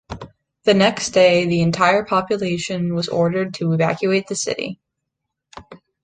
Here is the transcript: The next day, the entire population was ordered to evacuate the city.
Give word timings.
The 0.63 0.73
next 0.73 1.11
day, 1.11 1.45
the 1.45 1.61
entire 1.61 2.03
population 2.03 2.95
was 2.95 3.07
ordered 3.07 3.53
to 3.53 3.71
evacuate 3.73 4.25
the 4.25 4.35
city. 4.35 4.79